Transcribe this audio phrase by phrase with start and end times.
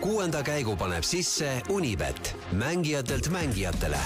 [0.00, 3.98] kuuenda käigu paneb sisse Unibet, mängijatelt mängijatele.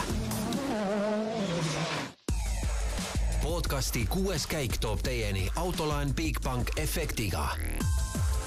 [3.43, 7.49] podcasti kuues käik toob teieni autolaen Bigbank efektiga.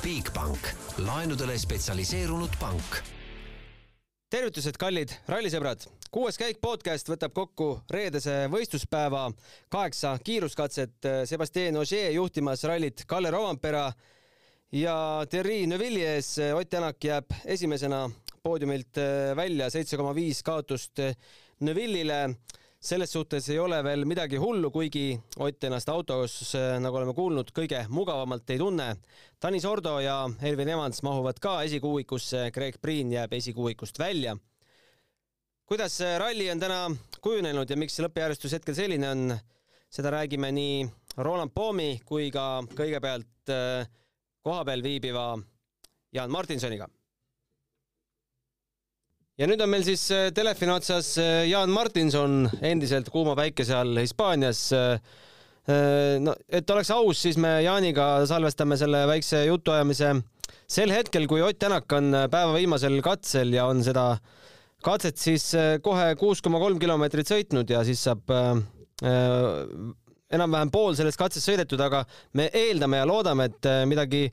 [0.04, 0.60] Bigbank,
[0.98, 3.02] laenudele spetsialiseerunud pank
[4.30, 5.88] tervitused, kallid rallisõbrad!
[6.14, 9.24] kuues käik podcast võtab kokku reedese võistluspäeva
[9.74, 13.88] kaheksa kiiruskatset Sebastian Ogier juhtimas rallit Kalle Rovanpera
[14.72, 18.10] ja Thierry Neuvilli ees Ott Tänak jääb esimesena
[18.44, 18.98] poodiumilt
[19.36, 21.02] välja, seitse koma viis kaotust
[21.60, 22.22] Neuvillile
[22.80, 27.82] selles suhtes ei ole veel midagi hullu, kuigi Ott ennast autos, nagu oleme kuulnud, kõige
[27.92, 28.94] mugavamalt ei tunne.
[29.40, 34.38] Tanis Ordo ja Elvin Evans mahuvad ka esikuuikusse, Greg Priin jääb esikuuikust välja.
[35.70, 36.90] kuidas ralli on täna
[37.22, 39.36] kujunenud ja miks lõppjärjestus hetkel selline on,
[39.90, 43.86] seda räägime nii Roland Poomi kui ka kõigepealt äh,
[44.50, 45.32] kohapeal viibiva
[46.14, 46.90] Jaan Martinsoniga
[49.40, 54.02] ja nüüd on meil siis äh, telefoni otsas äh, Jaan Martinson endiselt kuuma päikese all
[54.02, 54.66] Hispaanias.
[54.76, 55.00] Äh,
[56.24, 60.16] no et oleks aus, siis me Jaaniga salvestame selle väikse jutuajamise
[60.70, 64.16] sel hetkel, kui Ott Tänak on päeva viimasel katsel ja on seda
[64.82, 65.46] katset siis
[65.84, 68.32] kohe kuus koma kolm kilomeetrit sõitnud ja siis saab
[70.32, 74.28] enam-vähem pool sellest katsest sõidetud, aga me eeldame ja loodame, et midagi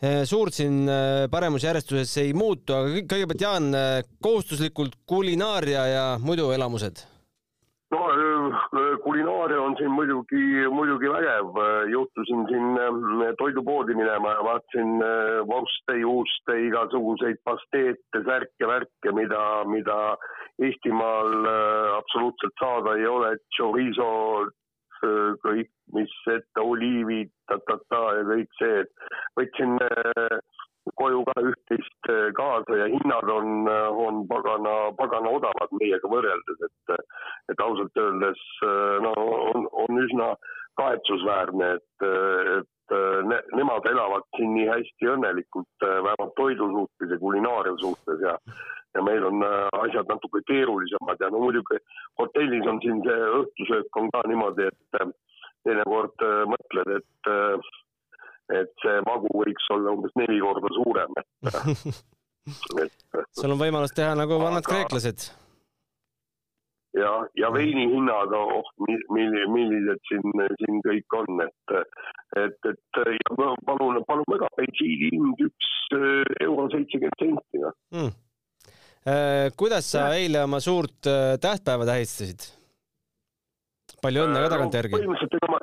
[0.00, 3.66] Eh, suurt siin eh, paremusjärjestuses ei muutu, aga kõigepealt Jaan,
[4.24, 7.04] kohustuslikult kulinaaria ja muidu elamused?
[7.90, 7.98] no
[9.02, 10.40] kulinaaria on siin muidugi,
[10.72, 11.58] muidugi vägev,
[11.90, 12.78] juhtusin siin
[13.40, 15.02] toidupoodi minema ja vaatasin
[15.50, 19.98] vorste, juuste, igasuguseid pasteete, särke, värke, mida, mida
[20.62, 21.34] Eestimaal
[21.98, 24.10] absoluutselt saada ei ole, chorizo,
[25.44, 29.06] kõik, mis ette, oliivid, ta-ta-ta ja kõik see, et
[29.38, 30.38] võtsin äh,
[30.98, 36.64] koju ka üht-teist äh, kaasa ja hinnad on, äh, on pagana, pagana odavad meiega võrreldes,
[36.68, 37.04] et,
[37.52, 38.42] et ausalt öeldes
[39.04, 39.14] no
[39.52, 40.32] on, on üsna
[40.80, 42.06] kahetsusväärne, et,
[42.58, 42.68] et
[43.30, 48.36] ne, nemad elavad siin nii hästi õnnelikult, vähemalt toidu suhtes ja kulinaaria suhtes ja
[48.90, 49.44] ja meil on
[49.78, 51.78] asjad natuke keerulisemad ja no muidugi
[52.18, 55.12] hotellis on siin see õhtusöök on ka niimoodi, et
[55.66, 61.60] teinekord äh, mõtled, et, äh, et see vagu võiks olla umbes neli korda suurem, et,
[62.84, 65.28] et sul on võimalus teha nagu vanad aga, kreeklased.
[66.98, 68.70] Ja, ja veini hinnad, oh,
[69.18, 71.76] millised siin, siin kõik on, et,
[72.44, 73.36] et, et ja
[73.66, 78.14] palun, palun väga, bensiini hind üks äh, euro seitsekümmend senti mm..
[79.56, 80.22] kuidas sa ja.
[80.22, 82.50] eile oma suurt tähtpäeva tähistasid?
[84.04, 85.60] palju õnne ka äh, tagantjärgi põhimõtteliselt ega ma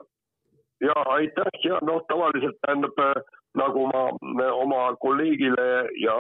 [0.87, 3.15] ja aitäh ja noh, tavaliselt tähendab äh,
[3.57, 5.67] nagu ma äh, oma kolleegile
[6.03, 6.17] ja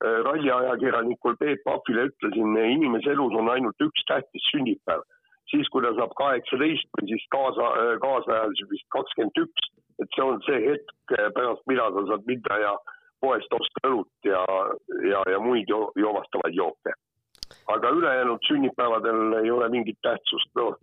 [0.00, 5.02] ralliajakirjanikul Peep Pahvile ütlesin, inimese elus on ainult üks tähtis sünnipäev.
[5.50, 7.68] siis, kui ta saab kaheksateist või siis kaasa,
[8.04, 12.74] kaasajal vist kakskümmend üks, et see on see hetk, pärast mida sa saad minna ja
[13.20, 14.44] poest osta õlut ja,
[15.10, 16.94] ja, ja muid jo joovastavaid jooke.
[17.74, 20.78] aga ülejäänud sünnipäevadel ei ole mingit tähtsust, noh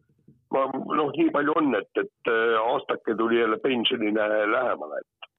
[0.53, 5.31] ma noh, nii palju on, et, et äh, aastake tuli jälle pensionile lähemale, et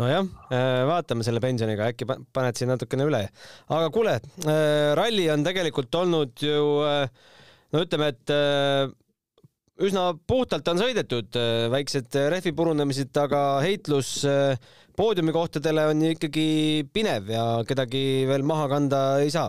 [0.00, 3.22] nojah, äh, vaatame selle pensioniga, äkki paned siin natukene üle.
[3.68, 6.64] aga kuule, äh, ralli on tegelikult olnud ju
[7.72, 8.32] no ütleme, et
[9.82, 11.38] üsna puhtalt on sõidetud,
[11.72, 14.20] väiksed rehvi purunemised, aga heitlus
[14.96, 16.46] poodiumikohtadele on ju ikkagi
[16.92, 19.48] pinev ja kedagi veel maha kanda ei saa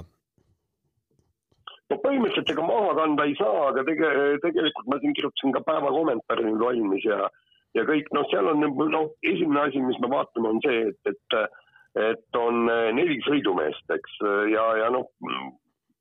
[1.93, 4.11] no põhimõtteliselt ega maha kanda ei saa, aga tege-,
[4.43, 7.27] tegelikult ma siin kirjutasin ka päeva kommentaari valmis ja,
[7.77, 11.37] ja kõik, noh, seal on noh, esimene asi, mis me vaatame, on see, et, et,
[12.03, 12.65] et on
[12.97, 14.19] neli sõidumeest, eks,
[14.53, 15.09] ja, ja noh,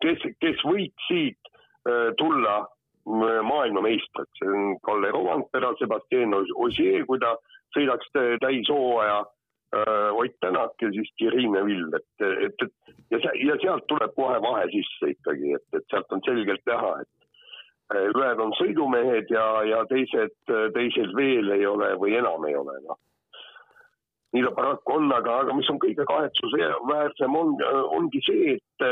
[0.05, 1.53] kes, kes võiks siit
[1.89, 7.37] äh, tulla äh, maailmameistriks, see on Kalle Rovanpera, Sebastian Ogier, kui ta
[7.73, 8.13] sõidaks
[8.43, 9.23] täishooaja
[9.77, 13.19] Äh, Ott Tänak ja siis Kirine Vill, et, et, et ja,
[13.49, 17.22] ja sealt tuleb kohe vahe sisse ikkagi, et, et sealt on selgelt näha, et
[18.01, 20.35] ühed on sõidumehed ja, ja teised,
[20.77, 22.99] teised veel ei ole või enam ei ole, noh.
[24.33, 27.55] nii ta paraku on, aga, aga mis on kõige kahetsusväärsem, on,
[27.99, 28.87] ongi see, et,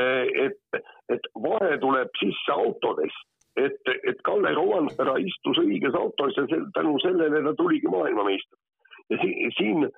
[0.47, 0.82] et,
[1.17, 3.26] et vahe tuleb sisse autodest
[3.58, 8.58] et, et Kalle Rovanpera istus õiges autos ja sel, tänu sellele ta tuligi maailmameister.
[9.11, 9.88] ja siin, siin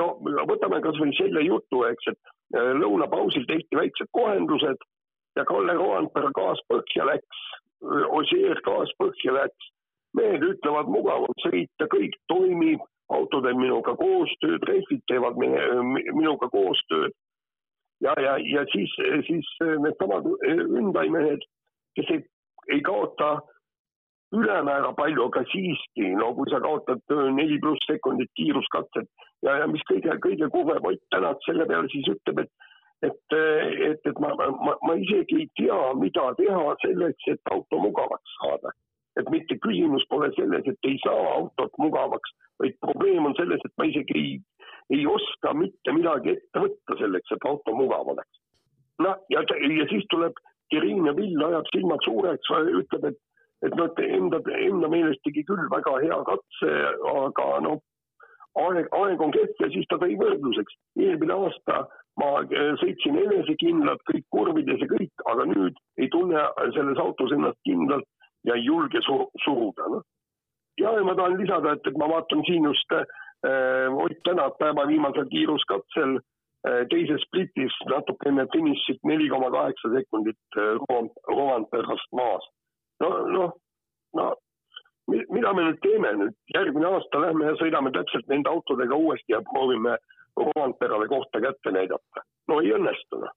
[0.00, 0.08] no
[0.50, 4.82] võtame kasvõi selle jutu, eks, et lõunapausil tehti väiksed kohendused
[5.36, 7.40] ja Kalle Roandpere gaas põhja läks,
[8.18, 9.72] Osier gaas põhja läks.
[10.16, 12.80] mehed ütlevad, mugav on sõita, kõik toimib,
[13.12, 17.12] autod teevad minuga koostööd, rehvid teevad minuga koostööd.
[18.00, 18.92] ja, ja, ja siis,
[19.26, 21.44] siis needsamad Hyundai mehed,
[21.96, 22.24] kes ei,
[22.72, 23.36] ei kaota
[24.32, 29.08] ülemäära palju, aga siiski, no kui sa kaotad neli pluss sekundit kiiruskatset
[29.46, 32.65] ja, ja mis kõige, kõige kurvem, Ott Tänak selle peale siis ütleb, et
[33.04, 38.40] et, et, et ma, ma, ma isegi ei tea, mida teha selleks, et auto mugavaks
[38.40, 38.72] saada
[39.20, 43.74] et mitte küsimus pole selles, et ei saa autot mugavaks, vaid probleem on selles, et
[43.80, 44.34] ma isegi ei,
[44.92, 48.42] ei oska mitte midagi ette võtta selleks, et auto mugav oleks.
[49.04, 50.36] noh, ja, ja siis tuleb
[50.72, 53.18] Kirin ja Vill ajab silmad suureks, ütleb, et,
[53.66, 56.72] et noh, enda, enda meelest tegi küll väga hea katse,
[57.12, 57.80] aga noh,
[58.64, 60.76] aeg, aeg on kehv ja siis ta tõi võrdluseks.
[61.00, 61.84] eelmine aasta
[62.20, 66.44] ma äh, sõitsin enesekindlalt kõik kurvides ja kõik, aga nüüd ei tunne
[66.76, 68.08] selles autos ennast kindlalt
[68.48, 70.02] ja ei julge sur suruda no..
[70.80, 73.04] ja, ja ma tahan lisada, et, et ma vaatan siin just äh,
[73.46, 80.58] Ott Tänak päeva viimasel kiiruskatsel äh, teises splitis natuke enne finišit neli koma kaheksa sekundit
[80.58, 80.74] äh,
[81.28, 82.50] Rovanperast maas.
[83.04, 83.54] no, noh,
[84.16, 84.32] no
[85.06, 89.42] mida me nüüd teeme nüüd, järgmine aasta lähme ja sõidame täpselt nende autodega uuesti ja
[89.52, 89.94] proovime
[90.36, 92.24] Rovanperale kohta kätte näidata.
[92.48, 93.34] no ei õnnestu noh.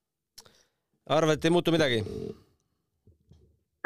[1.09, 2.03] arvad, et ei muutu midagi?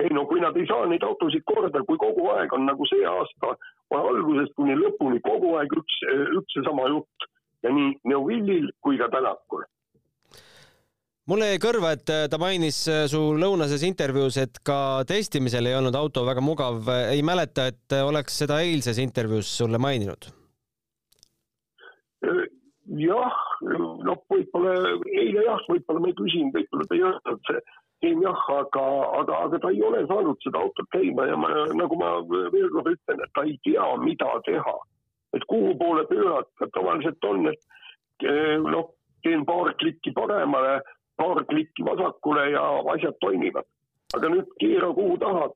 [0.04, 3.06] ei no kui nad ei saa neid autosid korda, kui kogu aeg on nagu see
[3.06, 3.56] aasta
[3.94, 6.00] algusest kuni lõpuni kogu aeg üks,
[6.40, 7.30] üks seesama jutt
[7.64, 9.66] ja nii Neuvillil kui ka Tänakul
[11.30, 12.82] mulle jäi kõrva, et ta mainis
[13.12, 14.78] su lõunases intervjuus, et ka
[15.08, 16.90] testimisel ei olnud auto väga mugav.
[17.12, 20.32] ei mäleta, et oleks seda eilses intervjuus sulle maininud?
[22.88, 24.74] Jah, noh, võib-olla
[25.08, 27.62] eile jah, võib-olla ma ei küsinud, võib-olla ta ei öelnud, see
[28.04, 28.84] ei jah, aga,
[29.20, 32.92] aga, aga ta ei ole saanud seda autot käima ja ma, nagu ma veel kord
[32.92, 34.76] ütlen, et ta ei tea, mida teha.
[35.34, 38.92] et kuhu poole pöörata, tavaliselt on, et eh, noh,
[39.26, 40.82] teen paar klikki paremale,
[41.18, 42.62] paar klikki vasakule ja
[42.94, 43.66] asjad toimivad.
[44.14, 45.56] aga nüüd keera kuhu tahad,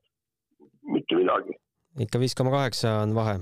[0.82, 1.54] mitte midagi.
[2.00, 3.38] ikka viis koma kaheksa on vahe.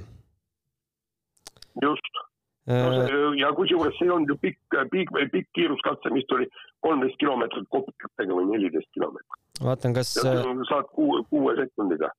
[1.82, 2.25] just
[2.66, 4.58] no äh, ja kusjuures see on ju pikk,
[4.90, 6.48] pikk, pikk kiiruskatse, mis tuli
[6.82, 9.40] kolmteist kilomeetrit kopikatega või neliteist kilomeetrit.
[9.62, 10.12] vaatan, kas.
[10.18, 12.10] saad kuue, kuue sekundiga.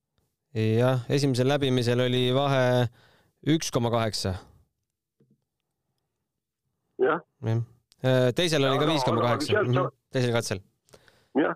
[0.56, 2.88] jah, esimesel läbimisel oli vahe
[3.56, 4.38] üks koma kaheksa.
[7.04, 7.24] jah.
[7.44, 10.64] Äh, teisel oli ka viis koma kaheksa, mhm, teisel katsel.
[11.36, 11.56] jah,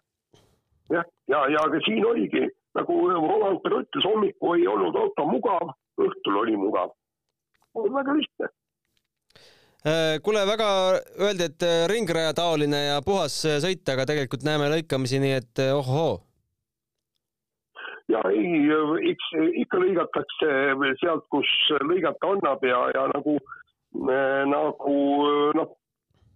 [0.92, 6.44] jah, ja, ja aga siin oligi nagu Roland ütles, hommikul ei olnud auto mugav, õhtul
[6.44, 6.92] oli mugav.
[7.72, 8.52] väga lihtne
[10.22, 10.68] kuule, väga
[11.26, 15.62] öeldi, et äh, ringraja taoline ja puhas äh, sõit, aga tegelikult näeme lõikamisi, nii et
[15.74, 16.20] ohohoo.
[18.12, 18.70] ja ei,
[19.10, 19.32] eks
[19.64, 20.54] ikka lõigatakse
[21.02, 21.50] sealt, kus
[21.88, 23.38] lõigata annab ja, ja nagu,
[24.54, 24.96] nagu
[25.58, 25.74] noh,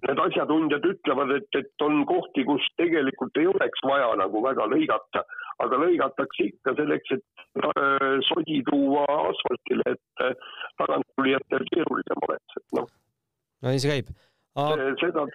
[0.08, 5.26] need asjatundjad ütlevad, et, et on kohti, kus tegelikult ei oleks vaja nagu väga lõigata,
[5.62, 7.64] aga lõigatakse ikka selleks, et
[8.32, 10.46] sodi tuua asfaltile, et
[10.82, 12.94] taganttulijatel keerulisem oleks, et noh
[13.66, 14.14] no nii see käib
[14.62, 14.90] Aga....
[15.02, 15.26] seda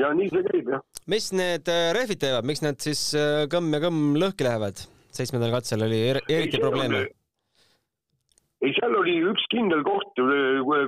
[0.00, 0.84] ja nii see käib jah.
[1.12, 4.86] mis need äh, rehvid teevad, miks nad siis äh, kõmm ja kõmm lõhki lähevad?
[5.16, 7.06] seitsmendal katsel oli er eriti probleeme.
[8.64, 10.20] ei, seal oli üks kindel koht,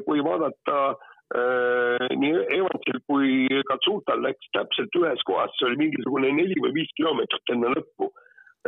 [0.08, 6.56] kui vaadata äh, nii Evansil kui Katsutal läks täpselt ühes kohas, see oli mingisugune neli
[6.64, 8.10] või viis kilomeetrit enne lõppu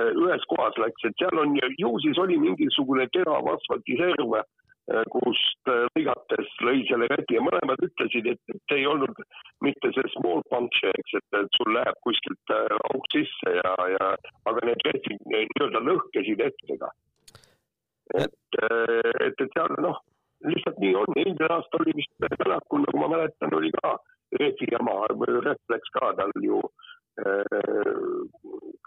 [0.01, 0.13] äh,.
[0.13, 4.60] ühes kohas läks, et seal on ju siis oli mingisugune terav asfaldiserv Äh,
[5.13, 9.23] kust äh, lõigates lõi selle rehvi ja mõlemad ütlesid, et, et ei olnud
[9.65, 14.13] mitte see small punch, eks, et, sul läheb kuskilt äh, auk sisse ja, ja
[14.51, 16.93] aga need rehvid nii-öelda lõhkesid hetkega.
[18.19, 20.01] et, et, et seal noh,
[20.51, 23.95] lihtsalt nii on, eelmine aasta oli vist Tänakul, nagu ma mäletan, oli ka
[24.41, 26.91] rehvi jama, rehv läks ka tal ju äh,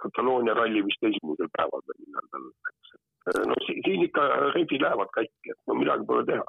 [0.04, 4.26] Kataloonia ralli vist esimesel päeval või millal tal läks no siin ikka
[4.56, 6.44] rehvid lähevad katki, et no midagi pole teha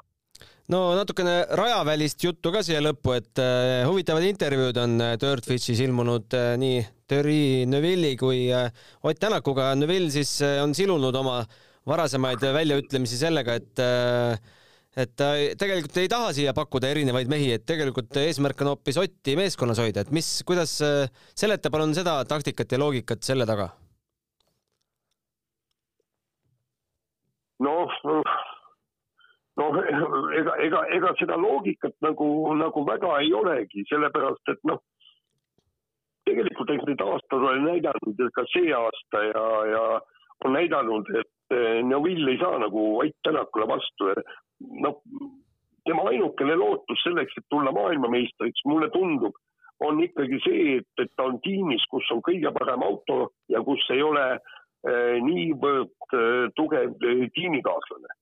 [0.73, 6.55] no natukene rajavälist juttu ka siia lõppu, et äh, huvitavad intervjuud on Dirtfishis ilmunud äh,
[6.61, 9.69] nii Terri Neuvilli kui Ott Tänakuga.
[9.77, 11.43] Neuvill siis on silunud oma
[11.85, 13.81] varasemaid väljaütlemisi sellega, et
[14.95, 19.35] et ta tegelikult ei taha siia pakkuda erinevaid mehi, et tegelikult eesmärk on hoopis Otti
[19.39, 23.69] meeskonnas hoida, et mis, kuidas äh, seleta palun seda taktikat ja loogikat selle taga.
[27.65, 27.91] Noh,
[29.59, 32.27] noh ega, ega, ega seda loogikat nagu,
[32.59, 34.81] nagu väga ei olegi, sellepärast et noh,
[36.27, 39.85] tegelikult eks need aastad olen näidanud ka see aasta ja, ja
[40.45, 44.11] on näidanud, et eh, Neuvill ei saa nagu Ott Tänakule vastu.
[44.81, 45.01] noh,
[45.85, 49.35] tema ainukene lootus selleks, et tulla maailmameistriks, mulle tundub,
[49.79, 53.83] on ikkagi see, et, et ta on tiimis, kus on kõige parem auto ja kus
[53.93, 58.15] ei ole äh, niivõrd äh, tugev äh, tiimikaaslane.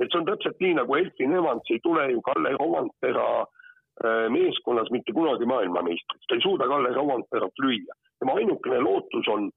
[0.00, 4.90] et see on täpselt nii, nagu Elfin Evans ei tule ju Kalle Rovanpera äh, meeskonnas
[4.94, 7.98] mitte kunagi maailmameistriks, ta ei suuda Kalle Rovanperat lüüa.
[8.22, 9.50] tema ainukene lootus on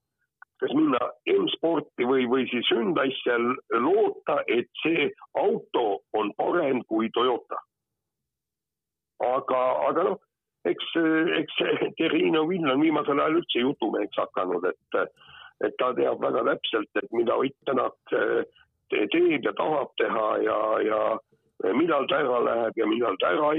[0.62, 1.00] kas minna
[1.32, 3.38] M-sporti või, või siis Hyundai'sse
[3.82, 5.10] loota, et see
[5.42, 5.86] auto
[6.16, 7.60] on parem kui Toyota.
[9.26, 9.60] aga,
[9.90, 10.20] aga noh,
[10.68, 10.92] eks,
[11.40, 11.62] eks
[12.00, 15.00] Terrino Vill on viimasel ajal üldse jutumeheks hakanud, et,
[15.66, 18.44] et ta teab väga täpselt, et mida Ott Tänak eh,
[18.92, 21.00] teeb ja tahab teha ja, ja
[21.64, 23.52] millal ta ära läheb ja millal ta ära,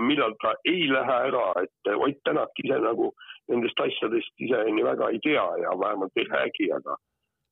[0.00, 3.12] millal ta ei lähe ära, et Ott Tänak ise nagu
[3.48, 6.96] nendest asjadest ise nii väga ei tea ja vähemalt ei räägi, aga,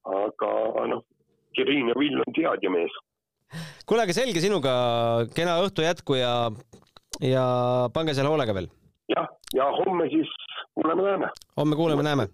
[0.05, 1.05] aga noh,
[1.57, 2.97] Kiriin ja Vill on teadja mees.
[3.87, 4.73] kuule, aga selge sinuga,
[5.37, 6.51] kena õhtu jätku ja,
[7.21, 7.45] ja
[7.95, 8.69] pange seal hoolega veel.
[9.13, 10.33] jah, ja homme siis
[10.75, 11.31] kuuleme-näeme.
[11.57, 12.29] homme kuuleme-näeme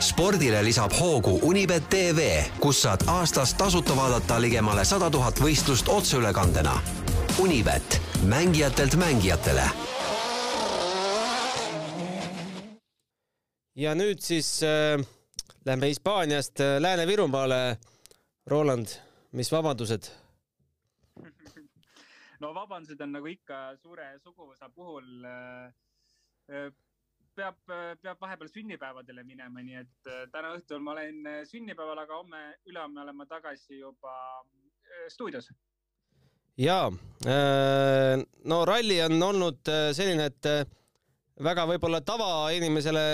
[0.00, 6.76] spordile lisab hoogu Unibet tv, kus saad aastas tasuta vaadata ligemale sada tuhat võistlust otseülekandena.
[7.40, 9.70] Unibet, mängijatelt mängijatele
[13.74, 15.00] ja nüüd siis äh,
[15.64, 17.78] lähme Hispaaniast äh, Lääne-Virumaale.
[18.46, 18.88] Roland,
[19.32, 20.08] mis vabandused?
[22.42, 25.68] no vabandused on nagu ikka suure suguvõsa puhul äh,
[26.50, 26.72] äh,.
[27.36, 27.58] Peab,
[28.02, 33.04] peab vahepeal sünnipäevadele minema, nii et äh, täna õhtul ma olen äh, sünnipäeval, aga homme-ülehomme
[33.04, 34.14] olen ma tagasi juba
[35.08, 35.48] stuudios
[36.60, 36.78] ja
[38.44, 40.48] no ralli on olnud selline, et
[41.42, 43.04] väga võib-olla tavainimesele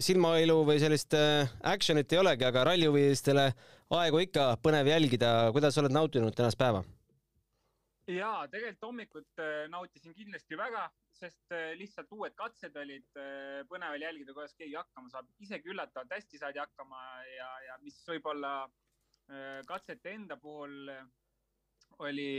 [0.00, 3.46] silmailu või sellist äh, action'it ei olegi, aga rallihuvilistele
[4.00, 5.50] aegu ikka põnev jälgida.
[5.52, 6.82] kuidas oled nautinud tänast päeva?
[8.08, 10.88] ja tegelikult hommikut äh, nautisin kindlasti väga,
[11.20, 13.20] sest äh, lihtsalt uued katsed olid
[13.70, 15.28] põnev oli jälgida, kuidas keegi hakkama saab.
[15.44, 17.00] isegi üllatavalt hästi saadi hakkama
[17.36, 18.54] ja, ja mis võib-olla
[19.66, 20.88] katsete enda puhul
[22.02, 22.30] oli,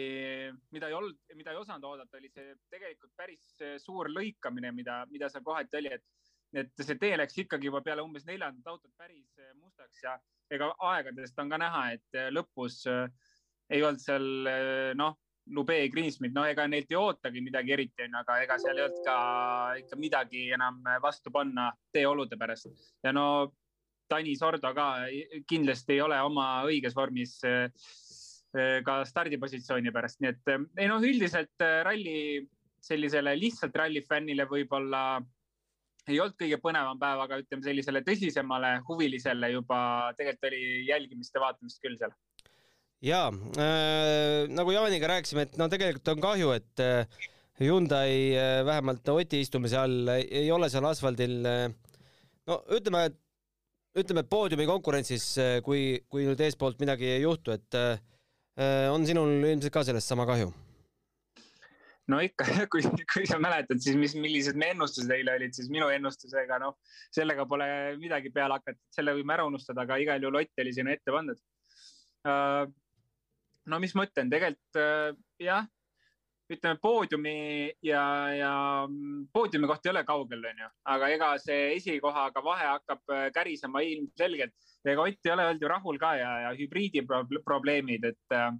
[0.75, 3.45] mida ei olnud, mida ei osanud oodata, oli see tegelikult päris
[3.79, 6.07] suur lõikamine, mida, mida seal kohati oli, et
[6.51, 10.17] et see tee läks ikkagi juba peale umbes neljandat autot päris mustaks ja
[10.51, 12.81] ega aegadest on ka näha, et lõpus
[13.71, 14.25] ei olnud seal
[14.99, 15.15] noh,
[15.51, 19.01] Lube Greensmit, no ega neilt ei ootagi midagi eriti, onju, aga ega seal ei olnud
[19.05, 19.15] ka
[19.81, 22.69] ikka midagi enam vastu panna teeolude pärast
[23.03, 23.25] ja no
[24.11, 24.87] Tani Sordo ka
[25.49, 27.39] kindlasti ei ole oma õiges vormis
[28.85, 32.43] ka stardipositsiooni pärast, nii et ei noh, üldiselt ralli
[32.81, 35.21] sellisele lihtsalt rallifännile võib-olla
[36.09, 39.79] ei olnud kõige põnevam päev, aga ütleme sellisele tõsisemale huvilisele juba
[40.17, 42.13] tegelikult oli jälgimist ja vaatamist küll seal.
[43.01, 43.25] Ja
[43.57, 47.21] äh, nagu Jaaniga rääkisime, et no tegelikult on kahju, et äh,
[47.61, 51.67] Hyundai äh, vähemalt Oti istumise all ei ole seal asfaldil äh,
[52.49, 53.07] no ütleme,
[53.97, 58.01] ütleme poodiumi konkurentsis, äh, kui, kui nüüd eespoolt midagi ei juhtu, et äh,
[58.57, 60.51] äh, on sinul ilmselt ka sellest sama kahju
[62.11, 65.89] no ikka, kui, kui sa mäletad, siis mis, millised meie ennustused eile olid, siis minu
[65.93, 66.77] ennustusega, noh,
[67.13, 67.67] sellega pole
[68.01, 71.39] midagi peale hakata, selle võime ära unustada, aga igal juhul Ott oli sinna ette pandud.
[72.27, 72.65] Äh,
[73.69, 75.67] no mis ma ütlen, tegelikult äh, jah,
[76.51, 77.35] ütleme poodiumi
[77.85, 78.03] ja,
[78.35, 78.53] ja
[79.33, 84.57] poodiumi koht ei ole kaugel, onju, aga ega see esikohaga vahe hakkab äh, kärisema ilmselgelt.
[84.85, 87.05] ega Ott ei ole olnud ju rahul ka ja, ja hübriidi
[87.45, 88.51] probleemid, et äh,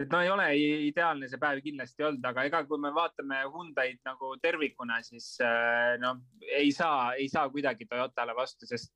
[0.00, 0.46] et no ei ole
[0.90, 5.96] ideaalne see päev kindlasti olnud, aga ega kui me vaatame Hyundai'd nagu tervikuna, siis äh,
[6.02, 6.18] no
[6.52, 8.92] ei saa, ei saa kuidagi Toyotale vastu, sest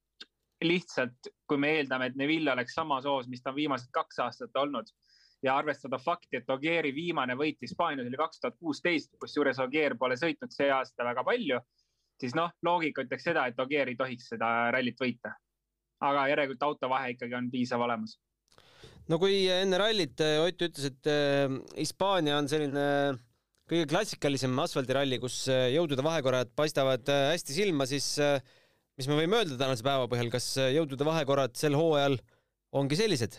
[0.63, 4.57] lihtsalt kui me eeldame, et Neville oleks samas hoos, mis ta on viimased kaks aastat
[4.61, 4.91] olnud
[5.43, 10.19] ja arvestada fakti, et Ogieri viimane võit Hispaanias oli kaks tuhat kuusteist, kusjuures Ogier pole
[10.21, 11.61] sõitnud see aasta väga palju,
[12.21, 15.37] siis noh, loogika ütleks seda, et Ogier ei tohiks seda rallit võita.
[16.01, 18.15] aga järelikult autovahe ikkagi on piisav olemas
[19.11, 22.85] no kui enne rallit äh, Ott ütles, et äh, Hispaania on selline
[23.71, 28.17] kõige klassikalisem asfaldiralli, kus äh, jõudude vahekorrad paistavad hästi silma, siis
[29.01, 32.19] mis me võime öelda tänase päeva põhjal, kas jõudude vahekorrad sel hooajal
[32.77, 33.39] ongi sellised?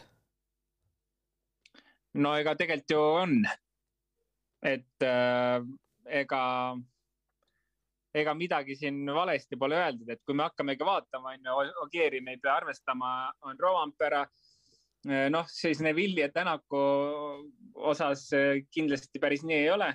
[2.17, 3.35] no ega tegelikult ju on.
[4.65, 5.61] et äh,
[6.21, 6.43] ega,
[8.13, 12.35] ega midagi siin valesti pole öeldud, et kui me hakkamegi vaatama, on ju, Ogieri me
[12.35, 13.13] ei pea arvestama,
[13.47, 14.25] on Rovampera
[15.09, 16.79] Eh, noh, siis Neville'i ja Tänaku
[17.89, 19.87] osas eh, kindlasti päris nii ei ole,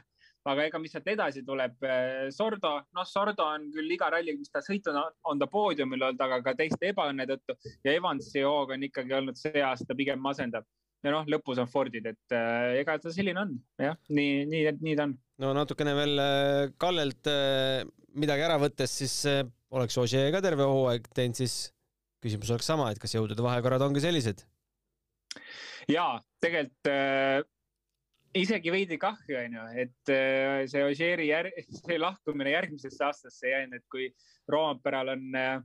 [0.53, 4.53] aga ega mis sealt edasi tuleb, eh, Sordo, noh, Sordo on küll iga ralli, mis
[4.53, 8.75] ta sõitnud on, on ta poodiumil olnud, aga ka teiste ebaõnne tõttu ja Evansi hoog
[8.77, 10.67] on ikkagi olnud see aasta pigem masendav.
[11.05, 14.97] ja noh, lõpus on Fordid, et äh, ega ta selline on, jah, nii, nii, nii
[14.99, 15.15] ta on.
[15.45, 17.85] no natukene veel äh, Kallelt äh,
[18.17, 21.71] midagi ära võttes, siis äh, oleks Ožee ka terve hooaeg teinud, siis
[22.23, 24.47] küsimus oleks sama, et kas jõudude vahekorrad ongi sellised?
[25.91, 26.07] ja
[26.43, 27.43] tegelikult äh,
[28.41, 33.81] isegi veidi kahju on ju, et äh, see Ožeeri jär-, see lahkumine järgmisesse aastasse jäänud,
[33.81, 34.09] et kui
[34.53, 35.59] Roomperal on äh,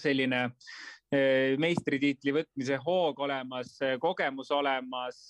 [0.00, 5.26] selline äh, meistritiitli võtmise hoog olemas, kogemus olemas,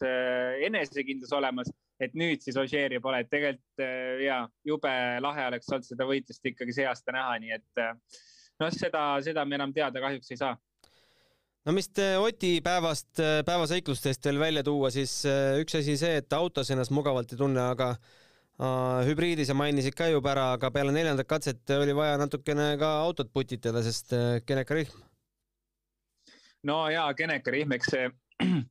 [0.65, 3.85] enesekindlus olemas, et nüüd siis Ožeeri pole, et tegelikult
[4.25, 7.85] ja jube lahe oleks olnud seda võitlust ikkagi see aasta näha, nii et
[8.63, 10.57] noh, seda, seda me enam teada kahjuks ei saa
[11.65, 11.89] no mis
[12.21, 15.23] Oti päevast, päevaseiklustest veel välja tuua, siis
[15.61, 20.11] üks asi see, et autos ennast mugavalt ei tunne, aga uh, hübriidi sa mainisid ka
[20.13, 24.13] juba ära, aga peale neljandat katset oli vaja natukene ka autot putitada, sest
[24.47, 25.03] keneka rihm.
[26.69, 28.09] no ja keneka rihm, eks see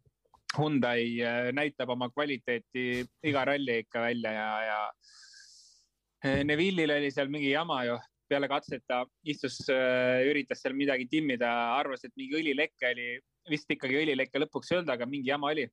[0.53, 1.17] Hyundai
[1.57, 7.97] näitab oma kvaliteeti iga ralli ikka välja ja, ja Neville'il oli seal mingi jama ju,
[8.33, 13.09] peale katset ta istus, äh, üritas seal midagi timmida, arvas, et mingi õlileke oli,
[13.51, 15.67] vist ikkagi õlileke lõpuks ei olnud, aga mingi jama oli.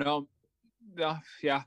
[0.00, 0.22] no
[0.98, 1.64] jah, jah,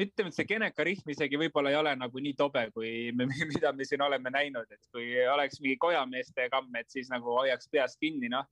[0.00, 3.72] ütleme, et see Geneka rihm isegi võib-olla ei ole nagu nii tobe, kui me, mida
[3.76, 8.00] me siin oleme näinud, et kui oleks mingi kojameeste kamm, et siis nagu hoiaks peast
[8.02, 8.48] kinni, noh.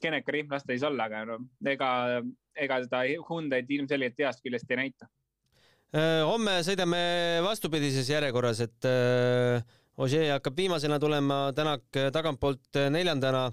[0.00, 1.88] Geneka rihm las ta siis olla, aga no ega,
[2.56, 5.10] ega seda Hyundai'd ilmselgelt heast küljest ei näita
[5.92, 7.02] äh, homme sõidame
[7.44, 9.60] vastupidises järjekorras, et äh,
[10.00, 13.50] Ožee hakkab viimasena tulema, Tänak tagantpoolt neljandana.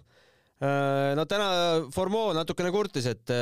[0.63, 1.47] Äh, no täna
[1.93, 3.33] Formeau natukene kurtis, et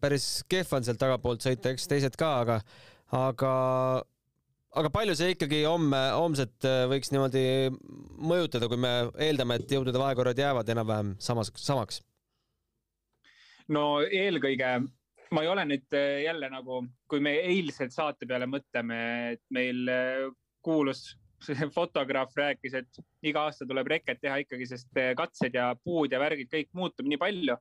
[0.00, 2.56] päris kehv on sealt tagantpoolt sõita, eks teised ka, aga,
[3.18, 3.50] aga,
[4.80, 7.44] aga palju see ikkagi homme, homset võiks niimoodi
[8.32, 8.94] mõjutada, kui me
[9.28, 12.00] eeldame, et jõudude vahekorrad jäävad enam-vähem samas, samaks?
[13.68, 14.72] no eelkõige
[15.34, 18.98] ma ei ole nüüd jälle nagu, kui me eilset saate peale mõtleme,
[19.36, 19.86] et meil
[20.64, 21.10] kuulus
[21.44, 26.12] see fotograaf rääkis, et iga aasta tuleb reket teha ikkagi, sest eh, katsed ja puud
[26.12, 27.58] ja värgid, kõik muutub nii palju.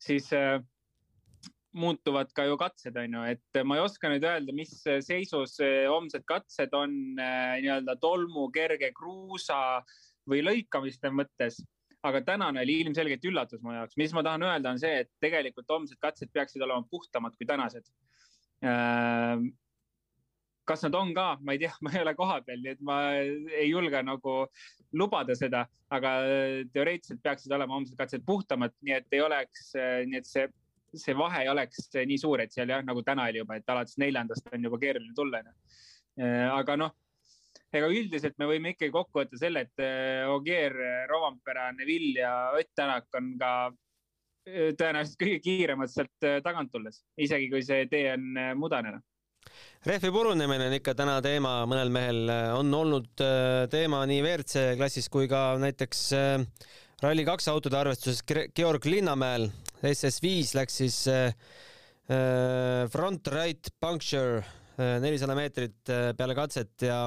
[0.00, 0.62] siis äh,
[1.76, 4.72] muutuvad ka ju katsed, on ju, et ma ei oska nüüd öelda, mis
[5.06, 9.82] seisus homsed katsed on äh, nii-öelda tolmu, kerge kruusa
[10.28, 11.60] või lõikamiste mõttes.
[12.02, 15.68] Aga tänane oli ilmselgelt üllatus mu jaoks, mis ma tahan öelda, on see, et tegelikult
[15.68, 17.84] homsed katsed peaksid olema puhtamad kui tänased
[20.70, 23.68] kas nad on ka, ma ei tea, ma ei ole kohapeal, nii et ma ei
[23.70, 24.36] julge nagu
[25.00, 26.14] lubada seda, aga
[26.74, 29.70] teoreetiliselt peaksid olema homsed katsed puhtamad, nii et ei oleks,
[30.06, 30.46] nii et see,
[30.94, 33.98] see vahe ei oleks nii suur, et seal jah, nagu täna oli juba, et alates
[34.02, 35.42] neljandast on juba keeruline tulla.
[36.54, 36.96] aga noh,
[37.74, 39.84] ega üldiselt me võime ikkagi kokku võtta selle, et
[40.30, 40.74] Ogier,
[41.10, 43.52] Rovampere, Neville ja Ott Tänak on ka
[44.50, 48.98] tõenäoliselt kõige kiiremad sealt tagant tulles, isegi kui see tee on mudane
[49.88, 54.64] rehvi purunemine on ikka täna teema, mõnel mehel äh, on olnud äh, teema nii WRC
[54.76, 56.34] klassis kui ka näiteks äh,
[57.00, 58.20] Rally2 autode arvestuses.
[58.52, 59.48] Georg Linnamäel.
[59.80, 60.96] SS5 läks siis
[62.92, 64.42] front right puncture
[65.00, 66.98] nelisada meetrit peale katset ja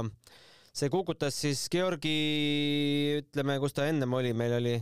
[0.73, 2.15] see kukutas siis Georgi,
[3.19, 4.73] ütleme, kus ta ennem oli, meil oli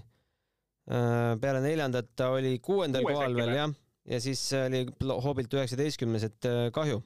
[0.88, 3.76] peale neljandat ta oli kuuendal kohal veel jah,
[4.08, 4.86] ja siis oli
[5.26, 7.02] hoobilt üheksateistkümnes, et kahju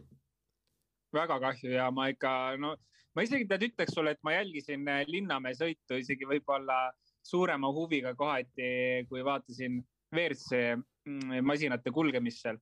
[1.15, 2.75] väga kahju ja ma ikka, no
[3.15, 6.89] ma isegi tead, ütleks sulle, et ma jälgisin äh, Linnamäe sõitu isegi võib-olla
[7.25, 9.79] suurema huviga kohati, kui vaatasin
[10.13, 12.59] WRC mm, masinate kulgemist seal.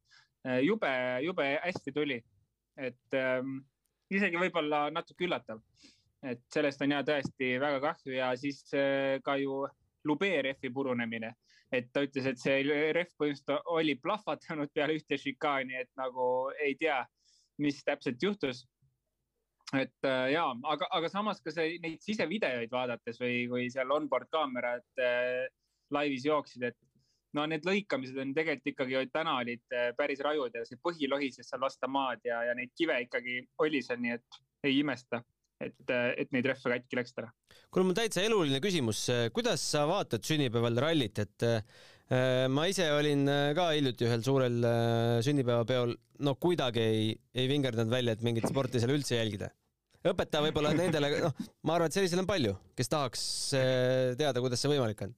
[0.47, 0.91] Äh, jube,
[1.25, 2.19] jube hästi tuli,
[2.77, 3.61] et ähm,
[4.13, 5.61] isegi võib-olla natuke üllatav,
[6.23, 9.63] et sellest on ja tõesti väga kahju ja siis äh, ka ju
[10.03, 11.29] Lube rehvi purunemine,
[11.71, 16.25] et ta ütles, et see rehv põhimõtteliselt oli plahvatanud peale ühte šikaani, et nagu
[16.59, 16.97] ei tea
[17.61, 18.63] mis täpselt juhtus.
[19.73, 24.29] et äh, ja, aga, aga samas ka see, neid sisevideoid vaadates või, või seal onboard
[24.33, 25.47] kaamerad äh,
[25.93, 26.77] laivis jooksid, et
[27.33, 31.49] no need lõikamised on tegelikult ikkagi täna olid äh, päris rajud ja see põhi lohises
[31.49, 35.23] seal vastu maad ja, ja neid kive ikkagi oli seal, nii et ei imesta
[35.63, 37.31] et, et neid rehve katki läks täna.
[37.71, 41.61] kuule, mul täitsa eluline küsimus, kuidas sa vaatad sünnipäeval rallit, et Äh,
[42.11, 47.91] ma ise olin äh, ka hiljuti ühel suurel äh, sünnipäevapeol, no kuidagi ei, ei vingerdanud
[47.93, 49.49] välja, et mingit sporti seal üldse jälgida.
[50.03, 53.21] õpeta võib-olla nendele, noh, ma arvan, et selliseid on palju, kes tahaks
[54.19, 55.13] teada, kuidas see võimalik on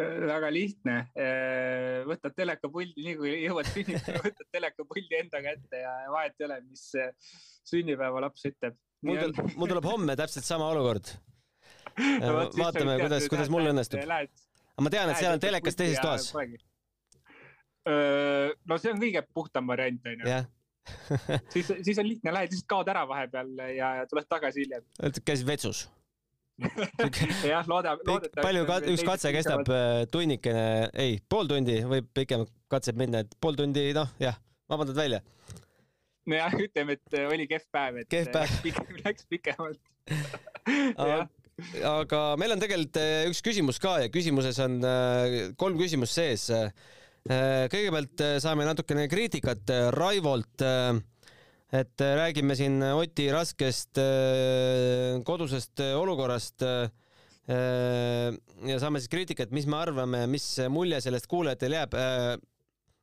[0.00, 0.94] väga lihtne,
[2.08, 6.84] võtad telekapuldi, nii kui jõuad sünnipäeva, võtad telekapuldi enda kätte ja vahet ei ole, mis
[7.68, 8.78] sünnipäevalaps ütleb.
[9.04, 11.10] mul tuleb, mul tuleb homme täpselt sama olukord.
[12.62, 14.00] vaatame, kuidas, kuidas mul õnnestub.
[14.08, 14.32] Lähed
[14.80, 16.32] aga ma tean, et seal on telekas teises toas.
[18.64, 20.26] no see on kõige puhtam variant, onju.
[20.28, 20.48] jah
[21.52, 24.86] siis, siis on lihtne, lähed lihtsalt kaod ära vahepeal ja, ja tuled tagasi hiljem.
[25.24, 25.84] käisid vetsus
[27.52, 28.42] jah, looda, loodetavasti.
[28.42, 33.36] palju ka, üks katse kestab äh, tunnikene, ei, pool tundi võib pikem katse minna, et
[33.40, 34.36] pool tundi, noh, jah,
[34.70, 35.20] vabandad välja.
[36.28, 38.48] nojah, ütleme, et oli kehv päev, et kehv päev.
[38.48, 39.80] läks pikem, läks pikemalt
[41.86, 42.98] aga meil on tegelikult
[43.30, 44.80] üks küsimus ka ja küsimuses on
[45.60, 46.48] kolm küsimust sees.
[47.26, 50.64] kõigepealt saame natukene kriitikat Raivolt
[51.70, 54.00] et räägime siin Oti raskest
[55.26, 56.64] kodusest olukorrast
[57.50, 61.96] ja saame siis kriitikat, mis me arvame, mis mulje sellest kuulajatele jääb.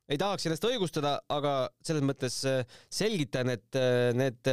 [0.08, 2.38] ei tahaks ennast õigustada, aga selles mõttes
[2.88, 3.80] selgitan, et
[4.16, 4.52] need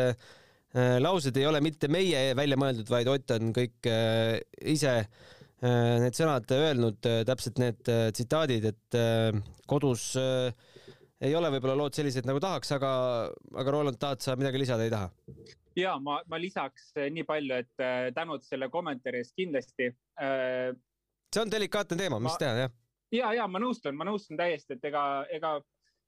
[0.75, 3.87] laused ei ole mitte meie välja mõeldud, vaid Ott on kõik
[4.59, 4.95] ise
[5.65, 8.97] need sõnad öelnud, täpselt need tsitaadid, et
[9.69, 10.51] kodus äh,
[11.23, 12.89] ei ole võib-olla lood sellised, nagu tahaks, aga,
[13.55, 15.11] aga Roland, tahad sa midagi lisada, ei taha?
[15.75, 20.71] ja ma, ma lisaks nii palju, et äh, tänud selle kommentaari eest kindlasti äh,.
[21.33, 22.39] see on delikaatne teema, mis ma...
[22.39, 22.75] teha, jah.
[23.15, 25.03] ja, ja ma nõustun, ma nõustun täiesti, et ega,
[25.35, 25.65] ega äh,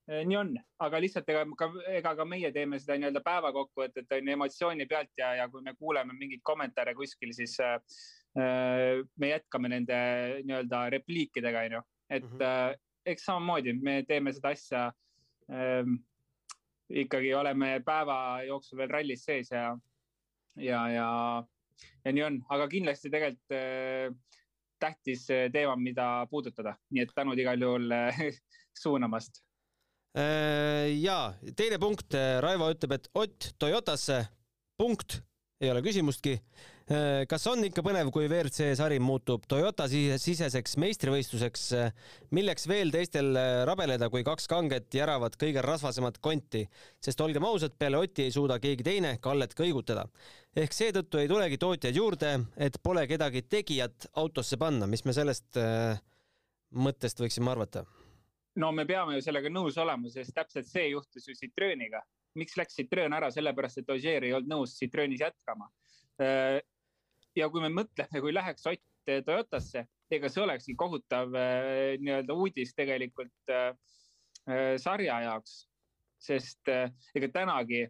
[0.08, 4.34] nii on, aga lihtsalt ega ka, ega ka meie teeme seda nii-öelda päevakokkuvõtet on ju
[4.34, 7.76] emotsiooni pealt ja, ja kui me kuuleme mingeid kommentaare kuskil, siis äh,
[9.20, 9.98] me jätkame nende
[10.48, 12.78] nii-öelda repliikidega, on ju, et mm -hmm.
[13.12, 14.92] eks samamoodi me teeme seda asja
[15.52, 16.00] ähm,
[16.88, 19.76] ikkagi oleme päeva jooksul veel rallis sees ja,
[20.56, 21.08] ja, ja,
[22.04, 24.14] ja nii on, aga kindlasti tegelikult äh,
[24.78, 28.24] tähtis teema, mida puudutada, nii et tänud igal juhul äh,
[28.82, 29.42] suunamast.
[30.16, 34.22] Äh, ja teine punkt, Raivo ütleb, et Ott Toyotasse,
[34.80, 35.20] punkt,
[35.60, 36.38] ei ole küsimustki.
[36.88, 41.64] Äh, kas on ikka põnev, kui WRC sari muutub Toyota siseseks meistrivõistluseks,
[42.32, 46.64] milleks veel teistel äh, rabeleda, kui kaks kanget järavad kõige rasvasemat konti,
[47.04, 50.06] sest olgem ausad, peale Oti ei suuda keegi teine Kallet kõigutada.
[50.56, 55.60] ehk seetõttu ei tulegi tootjaid juurde, et pole kedagi tegijat autosse panna, mis me sellest
[55.60, 56.00] äh,
[56.72, 57.84] mõttest võiksime arvata?
[58.58, 62.02] No me peame ju sellega nõus olema, sest täpselt see juhtus ju Citrooniga.
[62.38, 65.70] miks läks Citroen ära, sellepärast et Ogier ei olnud nõus Citroenis jätkama
[66.22, 66.58] äh,
[67.38, 72.74] ja kui me mõtleme, kui läheks Ott Toyotasse, ega see olekski kohutav äh, nii-öelda uudis
[72.76, 73.72] tegelikult äh,
[74.80, 75.64] sarja jaoks.
[76.18, 76.66] sest
[77.14, 77.84] ega tänagi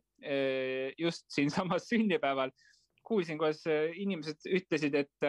[0.99, 2.51] just siinsamas sünnipäeval
[3.03, 3.63] kuulsin, kuidas
[3.97, 5.29] inimesed ütlesid, et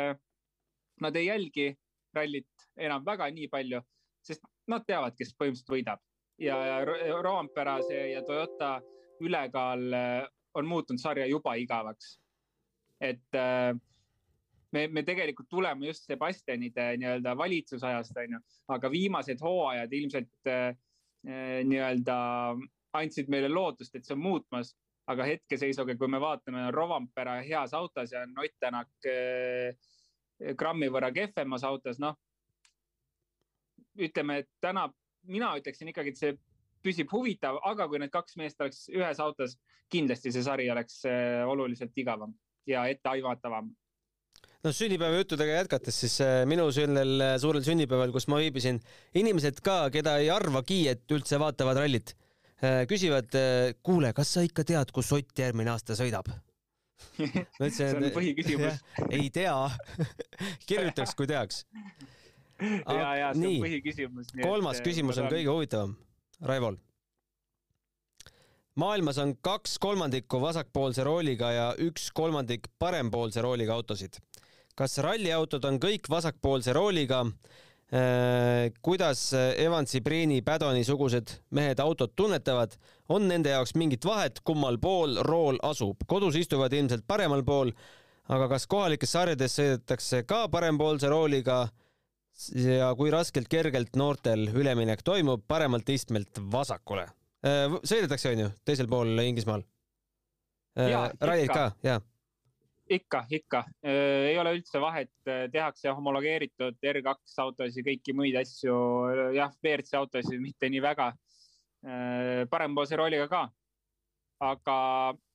[0.99, 1.69] nad ei jälgi
[2.13, 3.80] rallit enam väga nii palju,
[4.25, 6.03] sest nad teavad, kes põhimõtteliselt võidab
[6.39, 8.77] ja, ja Roompera see ja Toyota
[9.21, 9.93] ülekaal
[10.53, 12.19] on muutunud sarja juba igavaks.
[12.99, 13.75] et äh,
[14.71, 18.39] me, me tegelikult tuleme just Sebastianide nii-öelda valitsusajast, onju,
[18.75, 20.75] aga viimased hooajad ilmselt äh,
[21.63, 22.17] nii-öelda
[22.99, 24.75] andsid meile lootust, et see on muutmas.
[25.10, 29.73] aga hetkeseisuga, kui me vaatame Rovampere heas autos ja Ott Tänak äh,
[30.53, 32.13] grammi võrra kehvemas autos, noh.
[33.99, 34.88] Ütleme, et täna
[35.29, 36.38] mina ütleksin ikkagi, et see
[36.85, 39.57] püsib huvitav, aga kui need kaks meest oleks ühes autos,
[39.91, 42.33] kindlasti see sari oleks äh, oluliselt igavam
[42.69, 43.71] ja etteaimatavam
[44.63, 48.79] no sünnipäeva juttudega jätkates, siis äh, minu sellel äh, suurel sünnipäeval, kus ma viibisin,
[49.19, 52.15] inimesed ka, keda ei arvagi, et üldse vaatavad rallit,
[52.59, 53.31] küsivad,
[53.88, 56.27] kuule, kas sa ikka tead, kus Ott järgmine aasta sõidab?
[57.19, 58.81] Ütlesin, see on põhiküsimus.
[59.07, 59.55] ei tea
[60.69, 61.62] kirjutaks, kui teaks.
[62.60, 64.36] Ja, ja see on nii, põhiküsimus.
[64.41, 65.98] kolmas küsimus on kõige huvitavam,
[66.41, 66.80] Raivol
[68.80, 74.22] maailmas on kaks kolmandikku vasakpoolse rooliga ja üks kolmandik parempoolse rooliga autosid
[74.80, 77.26] kas ralliautod on kõik vasakpoolse rooliga?
[77.89, 82.76] Äh, kuidas Evansi, Priini, Padoni sugused mehed autot tunnetavad,
[83.10, 86.06] on nende jaoks mingit vahet, kummal pool rool asub?
[86.08, 87.74] kodus istuvad ilmselt paremal pool,
[88.30, 91.63] aga kas kohalikes sarjades sõidetakse ka parempoolse rooliga?
[92.56, 97.08] Ja kui raskelt kergelt noortel üleminek toimub paremalt istmelt vasakule?
[97.45, 99.65] Äh, sõidetakse, onju, teisel pool Inglismaal?
[100.80, 101.99] Äh, rallit ka, jaa
[102.89, 105.12] ikka, ikka, ei ole üldse vahet,
[105.54, 108.75] tehakse homologeeritud R2 autosid, kõiki muid asju,
[109.38, 111.12] jah, WRC autosid mitte nii väga.
[112.52, 113.43] parempoolse rooliga ka.
[114.39, 114.75] aga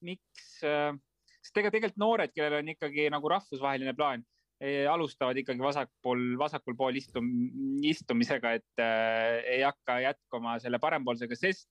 [0.00, 4.24] miks, sest ega tegelikult noored, kellel on ikkagi nagu rahvusvaheline plaan,
[4.90, 7.26] alustavad ikkagi vasakpool, vasakul pool istum,
[7.84, 11.68] istumisega, et äh, ei hakka jätkama selle parempoolsega, sest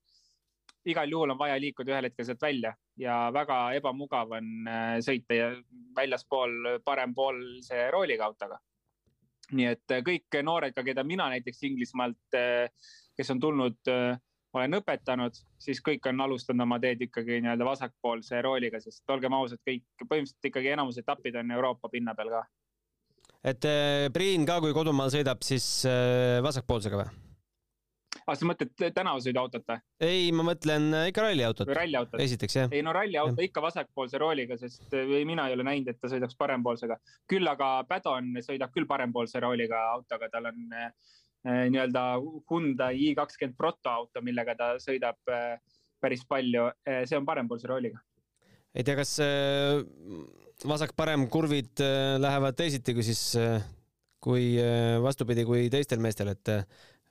[0.85, 5.53] igal juhul on vaja liikuda ühel hetkel sealt välja ja väga ebamugav on äh, sõita
[5.95, 8.59] väljaspool parempoolse rooliga autoga.
[9.51, 12.69] nii et äh, kõik noored ka, keda mina näiteks Inglismaalt, äh,
[13.17, 14.19] kes on tulnud, äh,
[14.53, 19.61] olen õpetanud, siis kõik on alustanud oma teed ikkagi nii-öelda vasakpoolse rooliga, sest olgem ausad,
[19.65, 22.43] kõik põhimõtteliselt ikkagi enamus etapid on Euroopa pinna peal ka.
[23.43, 23.67] Et
[24.15, 25.83] Priin ka, kui kodumaal sõidab, siis
[26.45, 27.11] vasakpoolsega või?
[28.27, 29.79] ah, sa mõtled tänavasõiduautot või?
[30.03, 31.71] ei, ma mõtlen äh, ikka ralliautot.
[31.75, 32.21] ralliautot.
[32.23, 32.75] esiteks jah.
[32.75, 33.49] ei no ralliauto ja.
[33.49, 36.97] ikka vasakpoolse rooliga, sest äh, mina ei ole näinud, et ta sõidaks parempoolsega.
[37.29, 40.89] küll aga Padon sõidab küll parempoolse rooliga autoga, tal on äh,
[41.43, 42.05] nii-öelda
[42.51, 45.57] Hyundai i20 proto auto, millega ta sõidab äh,
[46.03, 47.03] päris palju äh,.
[47.09, 47.99] see on parempoolse rooliga.
[48.73, 49.79] Ei tea, kas äh,
[50.69, 53.61] vasak-parem kurvid äh, lähevad teisiti kui siis äh,
[54.23, 54.53] kui
[55.03, 56.51] vastupidi kui teistel meestel, et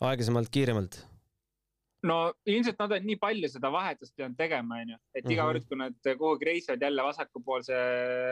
[0.01, 1.03] aeglasemalt, kiiremalt?
[2.09, 2.17] no
[2.49, 6.09] ilmselt nad on nii palju seda vahetust pidanud tegema, onju, et iga kord, kui nad
[6.09, 7.77] kuhugi reisivad jälle vasakupoolse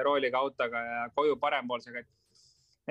[0.06, 2.16] rooliga autoga ja koju parempoolsega, et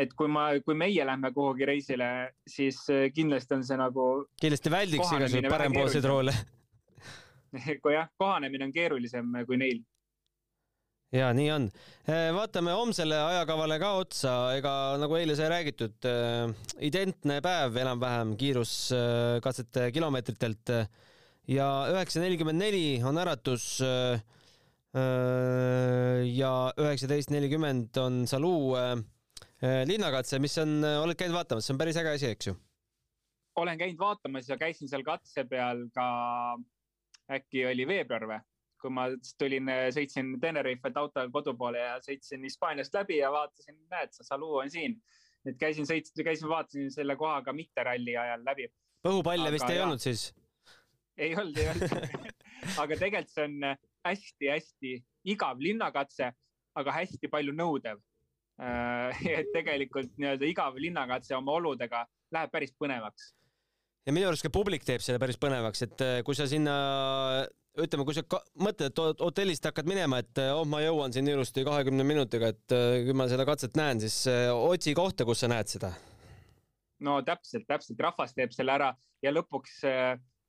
[0.05, 2.07] et kui ma, kui meie lähme kuhugi reisile,
[2.47, 2.77] siis
[3.11, 4.05] kindlasti on see nagu.
[4.39, 6.37] kindlasti väldiks igasuguseid parempoolseid roole
[7.83, 9.81] kui jah, kohanemine on keerulisem kui neil
[11.15, 11.67] ja nii on.
[12.09, 16.53] Äh, vaatame homsele ajakavale ka otsa, ega nagu eile sai räägitud, äh,
[16.85, 20.73] identne päev enam-vähem kiiruskatsete kilomeetritelt
[21.49, 23.71] ja üheksa nelikümmend neli on äratus.
[23.85, 24.21] Äh,
[26.33, 28.73] ja üheksateist nelikümmend on Saluu
[29.85, 32.55] linnakatse, mis on, oled käinud vaatamas, see on päris äge asi, eks ju?
[33.61, 36.07] olen käinud vaatamas ja käisin seal katse peal ka,
[37.37, 38.39] äkki oli veebruar või?
[38.81, 39.07] Kui ma
[39.39, 44.71] tulin, sõitsin Tenerifelt autoga kodu poole ja sõitsin Hispaaniast läbi ja vaatasin, näed, Saluu on
[44.71, 44.99] siin.
[45.47, 48.67] et käisin, sõitsin, käisin, vaatasin selle koha ka mitte ralli ajal läbi.
[49.07, 50.29] põhupalle vist ei jah, olnud siis?
[51.17, 52.37] ei olnud, ei olnud
[52.83, 53.71] aga tegelikult see on
[54.07, 54.93] hästi-hästi
[55.33, 56.31] igav linnakatse,
[56.79, 57.99] aga hästi palju nõudev
[58.63, 63.33] äh, et tegelikult nii-öelda igav linnakatse oma oludega läheb päris põnevaks
[64.07, 66.75] ja minu arust ka publik teeb selle päris põnevaks, et äh, kui sa sinna
[67.77, 68.23] ütleme, kui sa
[68.59, 73.01] mõtled, et hotellist hakkad minema, et oh, ma jõuan siin ilusti kahekümne minutiga, et äh,
[73.05, 75.93] kui ma seda katset näen, siis äh, otsi kohta, kus sa näed seda.
[77.05, 78.89] no täpselt, täpselt, rahvas teeb selle ära
[79.23, 79.79] ja lõpuks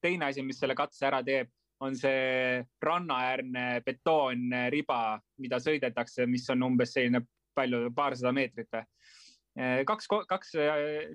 [0.03, 6.67] teine asi, mis selle katse ära teeb, on see rannaäärne betoonriba, mida sõidetakse, mis on
[6.67, 7.23] umbes selline
[7.57, 8.83] palju, paarsada meetrit või.
[9.89, 10.53] kaks, kaks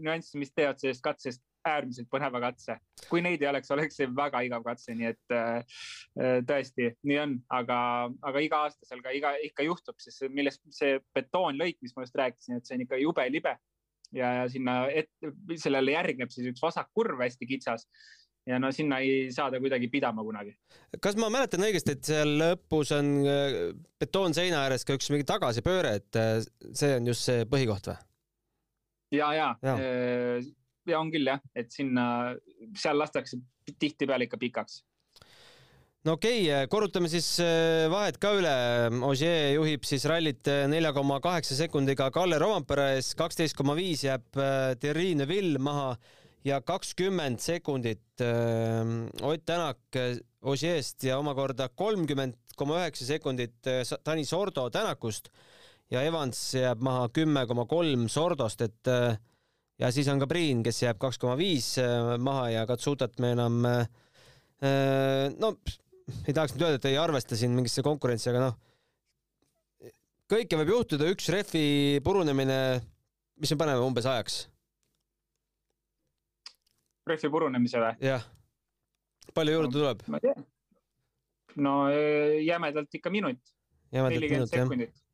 [0.02, 2.78] nüanssi, mis teevad sellest katsest äärmiselt põneva katse.
[3.10, 5.78] kui neid ei oleks, oleks see väga igav katse, nii et äh,
[6.20, 7.78] äh, tõesti nii on, aga,
[8.32, 12.20] aga iga aasta seal ka iga, ikka juhtub, sest millest see betoonlõik, mis ma just
[12.22, 13.56] rääkisin, et see on ikka jube libe
[14.16, 15.12] ja, ja sinna et,
[15.62, 17.88] sellele järgneb siis üks vasak kurv hästi kitsas
[18.46, 20.54] ja no sinna ei saada kuidagi pidama kunagi.
[21.02, 23.56] kas ma mäletan õigesti, et seal lõpus on äh,
[24.02, 26.38] betoonseina ääres ka üks mingi tagasipööre, et äh,
[26.74, 27.98] see on just see põhikoht või?
[29.18, 29.76] ja, ja, ja
[30.88, 32.36] ja on küll jah, et sinna,
[32.78, 33.40] seal lastakse
[33.80, 34.84] tihtipeale ikka pikaks
[36.06, 38.54] no okei okay,, korrutame siis äh, vahed ka üle.
[39.08, 44.06] Ogier juhib siis rallit äh, nelja koma kaheksa sekundiga Kalle Rovampere ees, kaksteist koma viis
[44.06, 45.96] jääb äh, Thierry Neuville maha
[46.46, 49.98] ja kakskümmend sekundit Ott Tänak
[50.46, 53.58] Ogier'st ja omakorda kolmkümmend koma üheksa sekundit
[54.06, 55.32] Tanis Sordo Tänakust
[55.90, 58.92] ja Evans jääb maha kümme koma kolm Sordost, et
[59.82, 63.34] ja siis on ka Priin, kes jääb kaks koma viis äh, maha ja Katsutat me
[63.36, 63.88] enam äh,
[64.64, 65.56] äh, no
[66.28, 68.58] ei tahaks nüüd öelda, et ei arvesta siin mingisse konkurentsi, aga noh,
[70.32, 71.66] kõike võib juhtuda, üks rehvi
[72.06, 72.60] purunemine,
[73.42, 74.44] mis me paneme umbes ajaks?
[77.10, 77.96] rehvi purunemise või?
[78.06, 78.28] jah.
[79.34, 80.06] palju juurde no, tuleb?
[80.10, 80.46] ma ei tea.
[81.66, 81.74] no
[82.46, 83.42] jämedalt ikka minut.
[83.92, 85.05] nelikümmend sekundit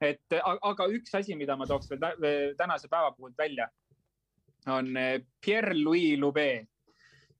[0.00, 3.68] et aga üks asi, mida ma tooks veel tänase päeva puhul välja,
[4.72, 6.68] on eh, Pierre-Louis Loubet,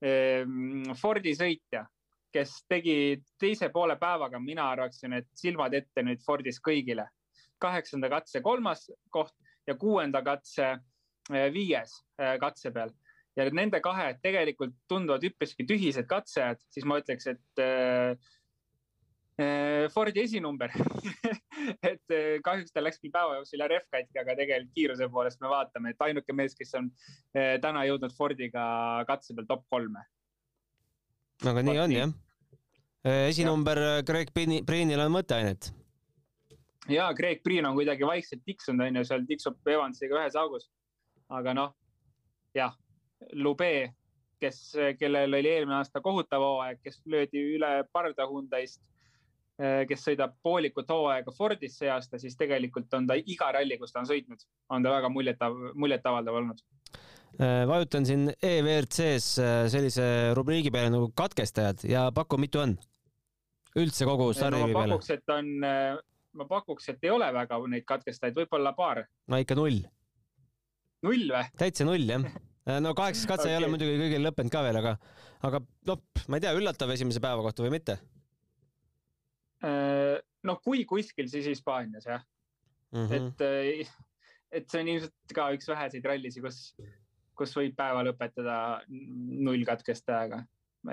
[0.00, 1.84] ehm, Fordi sõitja,
[2.32, 7.08] kes tegi teise poole päevaga, mina arvaksin, et silmad ette nüüd Fordis kõigile.
[7.60, 9.34] kaheksanda katse kolmas koht
[9.66, 11.92] ja kuuenda katse eh, viies
[12.40, 12.90] katse peal
[13.36, 18.16] ja nende kahe tegelikult tunduvad üpriski tühised katsejad, siis ma ütleks, et Äh,
[19.94, 20.72] Fordi esinumber
[21.90, 25.50] et äh, kahjuks tal läks küll päeva jooksul ref katki, aga tegelikult kiiruse poolest me
[25.52, 26.88] vaatame, et ainuke mees, kes on
[27.36, 28.64] äh, täna jõudnud Fordiga
[29.08, 30.02] katse peal top kolme.
[31.46, 32.16] aga nii on jah.
[33.28, 35.70] esinumber Greg Priinil on mõtteainet.
[36.92, 40.70] ja Greg Priin on kuidagi vaikselt tiksunud, onju, seal tiksub Evansiga ühes augus.
[41.30, 41.74] aga noh,
[42.56, 42.76] jah,
[43.36, 43.92] Lube,
[44.40, 48.80] kes, kellel oli eelmine aasta kohutav hooaeg, kes löödi üle parda Hyundai'st
[49.60, 54.00] kes sõidab poolikut hooaega Fordis see aasta, siis tegelikult on ta iga ralli, kus ta
[54.00, 55.42] on sõitnud, on ta väga muljet,
[55.74, 56.62] muljetavaldav olnud.
[57.68, 59.34] vajutan siin EVRC-s
[59.72, 62.78] sellise rubriigi peale nagu katkestajad ja paku, mitu on?
[63.78, 64.96] üldse kogu stardivi peale?
[64.96, 65.50] ma pakuks, et on,
[66.40, 69.04] ma pakuks, et ei ole väga neid katkestajaid, võib-olla paar.
[69.28, 69.82] no ikka null.
[71.06, 71.50] null või?
[71.60, 72.24] täitsa null jah
[72.80, 73.54] no kaheksas katse okay.
[73.54, 74.96] ei ole muidugi kõigil lõppenud ka veel, aga,
[75.48, 77.98] aga noh, ma ei tea, üllatav esimese päeva kohta või mitte?
[79.60, 80.16] Äh,
[80.48, 82.22] noh, kui kuskil, siis Hispaanias jah
[82.94, 83.06] mm.
[83.06, 83.12] -hmm.
[83.16, 83.90] et, äh,
[84.52, 86.60] et see on ilmselt ka üks väheseid rallisid, kus,
[87.36, 88.54] kus võib päeva lõpetada
[88.88, 90.44] null katkestajaga.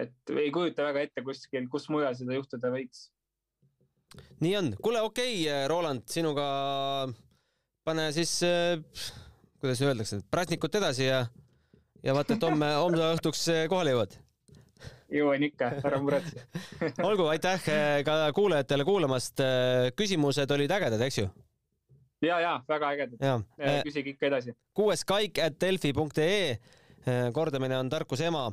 [0.03, 3.07] et ei kujuta väga ette kuskil, kus mujal seda juhtuda võiks.
[4.43, 7.07] nii on, kuule, okei okay,, Roland, sinuga
[7.87, 8.83] pane siis äh,
[9.63, 11.25] kuidas öeldakse, prassnikut edasi ja,
[12.03, 14.26] ja vaata, et homme, homme õhtuks kohale jõuad
[15.11, 16.45] jõuan ikka, ära muretse
[17.07, 19.39] olgu, aitäh eh, ka kuulajatele kuulamast.
[19.43, 21.27] Eh, küsimused olid ägedad, eks ju?
[22.25, 23.45] ja, ja väga ägedad.
[23.59, 24.55] Eh, küsige ikka edasi.
[24.75, 26.57] kuues kaik at delfi.ee.
[27.33, 28.51] kordamine on tarkuse ema.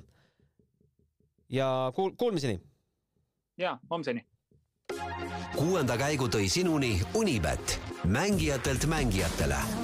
[1.49, 2.61] ja kuul-, kuulmiseni.
[3.59, 4.25] ja, homseni.
[5.57, 9.84] kuuenda käigu tõi sinuni Unibet, mängijatelt mängijatele